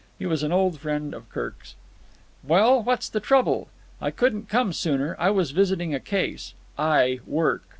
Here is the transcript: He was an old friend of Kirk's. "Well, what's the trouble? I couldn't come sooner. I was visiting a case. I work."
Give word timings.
He 0.17 0.25
was 0.25 0.41
an 0.41 0.51
old 0.51 0.79
friend 0.79 1.13
of 1.13 1.29
Kirk's. 1.29 1.75
"Well, 2.43 2.81
what's 2.81 3.07
the 3.07 3.19
trouble? 3.19 3.67
I 4.01 4.09
couldn't 4.09 4.49
come 4.49 4.73
sooner. 4.73 5.15
I 5.19 5.29
was 5.29 5.51
visiting 5.51 5.93
a 5.93 5.99
case. 5.99 6.55
I 6.75 7.19
work." 7.27 7.65